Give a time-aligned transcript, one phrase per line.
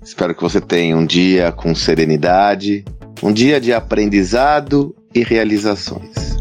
[0.00, 2.84] espero que você tenha um dia com serenidade,
[3.20, 6.36] um dia de aprendizado e realizações.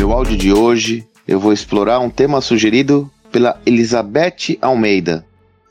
[0.00, 5.26] No áudio de hoje, eu vou explorar um tema sugerido pela Elizabeth Almeida,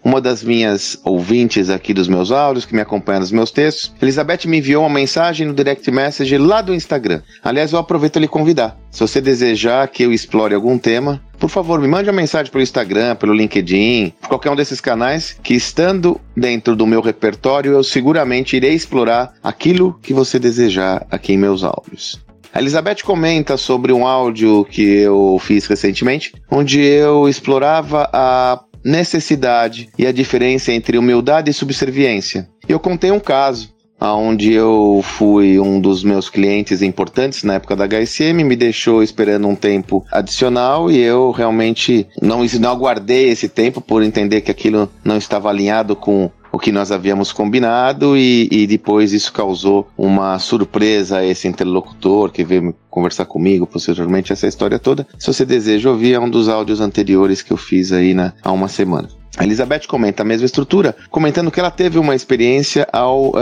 [0.07, 4.47] uma das minhas ouvintes aqui dos meus áudios, que me acompanha nos meus textos, Elizabeth
[4.47, 7.21] me enviou uma mensagem no direct message lá do Instagram.
[7.43, 8.77] Aliás, eu aproveito a lhe convidar.
[8.89, 12.63] Se você desejar que eu explore algum tema, por favor, me mande uma mensagem pelo
[12.63, 17.83] Instagram, pelo LinkedIn, por qualquer um desses canais, que estando dentro do meu repertório, eu
[17.83, 22.25] seguramente irei explorar aquilo que você desejar aqui em meus áudios.
[22.53, 29.89] A Elizabeth comenta sobre um áudio que eu fiz recentemente, onde eu explorava a necessidade
[29.97, 32.47] e a diferença entre humildade e subserviência.
[32.67, 37.87] Eu contei um caso onde eu fui um dos meus clientes importantes na época da
[37.87, 43.81] HSM, me deixou esperando um tempo adicional e eu realmente não, não aguardei esse tempo
[43.81, 48.67] por entender que aquilo não estava alinhado com o que nós havíamos combinado e, e,
[48.67, 54.79] depois isso causou uma surpresa a esse interlocutor que veio conversar comigo posteriormente essa história
[54.79, 55.07] toda.
[55.19, 58.51] Se você deseja ouvir, é um dos áudios anteriores que eu fiz aí na, há
[58.51, 59.09] uma semana.
[59.37, 63.33] A Elizabeth comenta a mesma estrutura, comentando que ela teve uma experiência ao uh,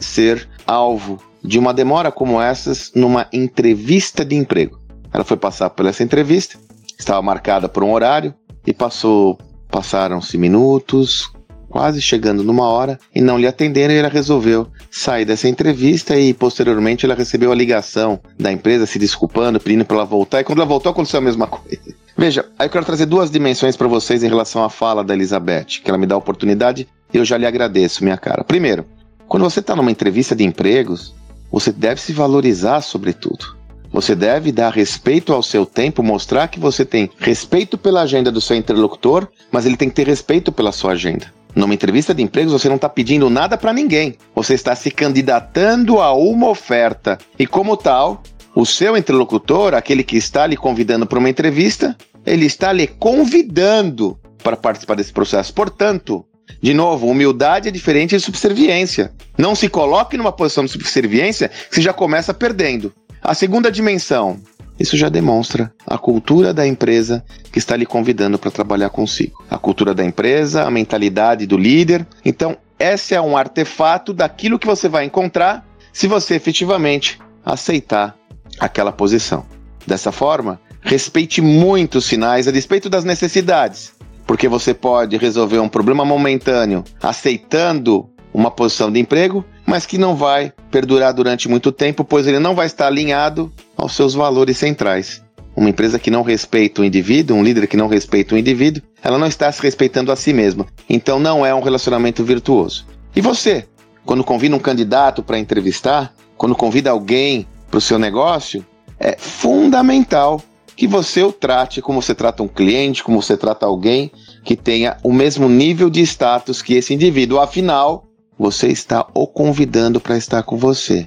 [0.00, 4.78] ser alvo de uma demora como essas numa entrevista de emprego.
[5.12, 6.58] Ela foi passar por essa entrevista,
[6.98, 8.34] estava marcada por um horário
[8.66, 9.38] e passou
[9.70, 11.32] passaram-se minutos,
[11.72, 17.06] quase chegando numa hora, e não lhe atenderam ela resolveu sair dessa entrevista e posteriormente
[17.06, 20.68] ela recebeu a ligação da empresa se desculpando, pedindo para ela voltar, e quando ela
[20.68, 21.80] voltou aconteceu a mesma coisa.
[22.14, 25.80] Veja, aí eu quero trazer duas dimensões para vocês em relação à fala da Elizabeth,
[25.82, 28.44] que ela me dá a oportunidade e eu já lhe agradeço, minha cara.
[28.44, 28.84] Primeiro,
[29.26, 31.14] quando você está numa entrevista de empregos,
[31.50, 33.56] você deve se valorizar sobretudo.
[33.90, 38.40] Você deve dar respeito ao seu tempo, mostrar que você tem respeito pela agenda do
[38.40, 41.32] seu interlocutor, mas ele tem que ter respeito pela sua agenda.
[41.54, 44.16] Numa entrevista de empregos, você não está pedindo nada para ninguém.
[44.34, 47.18] Você está se candidatando a uma oferta.
[47.38, 48.22] E, como tal,
[48.54, 54.18] o seu interlocutor, aquele que está lhe convidando para uma entrevista, ele está lhe convidando
[54.42, 55.52] para participar desse processo.
[55.52, 56.24] Portanto,
[56.60, 59.12] de novo, humildade é diferente de subserviência.
[59.36, 62.92] Não se coloque numa posição de subserviência que você já começa perdendo.
[63.22, 64.40] A segunda dimensão,
[64.82, 69.44] isso já demonstra a cultura da empresa que está lhe convidando para trabalhar consigo.
[69.48, 72.04] A cultura da empresa, a mentalidade do líder.
[72.24, 78.16] Então, esse é um artefato daquilo que você vai encontrar se você efetivamente aceitar
[78.58, 79.46] aquela posição.
[79.86, 83.92] Dessa forma, respeite muito os sinais a despeito das necessidades,
[84.26, 90.14] porque você pode resolver um problema momentâneo aceitando uma posição de emprego, mas que não
[90.14, 95.24] vai perdurar durante muito tempo, pois ele não vai estar alinhado aos seus valores centrais.
[95.56, 99.16] Uma empresa que não respeita o indivíduo, um líder que não respeita o indivíduo, ela
[99.16, 100.66] não está se respeitando a si mesma.
[100.90, 102.86] Então não é um relacionamento virtuoso.
[103.16, 103.66] E você,
[104.04, 108.62] quando convida um candidato para entrevistar, quando convida alguém para o seu negócio,
[109.00, 110.42] é fundamental
[110.76, 114.12] que você o trate como você trata um cliente, como você trata alguém
[114.44, 117.40] que tenha o mesmo nível de status que esse indivíduo.
[117.40, 118.11] Afinal,
[118.42, 121.06] você está o convidando para estar com você.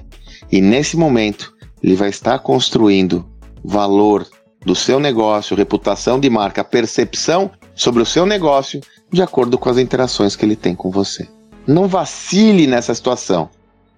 [0.50, 1.52] E nesse momento,
[1.82, 3.26] ele vai estar construindo
[3.62, 4.26] valor
[4.64, 8.80] do seu negócio, reputação de marca, percepção sobre o seu negócio
[9.12, 11.28] de acordo com as interações que ele tem com você.
[11.66, 13.50] Não vacile nessa situação.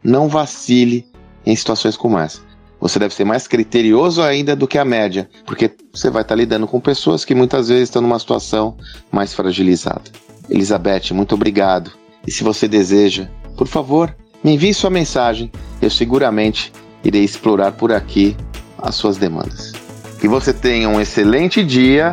[0.03, 1.07] Não vacile
[1.47, 2.41] em situações como essa.
[2.81, 6.67] Você deve ser mais criterioso ainda do que a média, porque você vai estar lidando
[6.67, 8.77] com pessoas que muitas vezes estão numa situação
[9.13, 10.11] mais fragilizada.
[10.51, 11.93] Elizabeth, muito obrigado
[12.29, 15.51] e se você deseja, por favor, me envie sua mensagem.
[15.81, 16.71] Eu seguramente
[17.03, 18.37] irei explorar por aqui
[18.77, 19.73] as suas demandas.
[20.21, 22.13] Que você tenha um excelente dia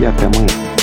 [0.00, 0.81] e até amanhã.